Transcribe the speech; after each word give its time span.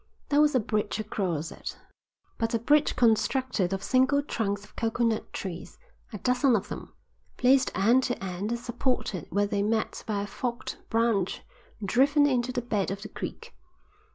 There 0.29 0.41
was 0.41 0.55
a 0.55 0.59
bridge 0.59 0.97
across 0.97 1.51
it, 1.51 1.77
but 2.39 2.55
a 2.55 2.57
bridge 2.59 2.95
constructed 2.95 3.71
of 3.71 3.83
single 3.83 4.23
trunks 4.23 4.63
of 4.65 4.75
coconut 4.75 5.31
trees, 5.31 5.77
a 6.11 6.17
dozen 6.17 6.55
of 6.55 6.69
them, 6.69 6.95
placed 7.37 7.69
end 7.77 8.01
to 8.05 8.17
end 8.23 8.49
and 8.49 8.59
supported 8.59 9.27
where 9.29 9.45
they 9.45 9.61
met 9.61 10.03
by 10.07 10.23
a 10.23 10.25
forked 10.25 10.79
branch 10.89 11.43
driven 11.85 12.25
into 12.25 12.51
the 12.51 12.63
bed 12.63 12.89
of 12.89 13.03
the 13.03 13.09
creek. 13.09 13.53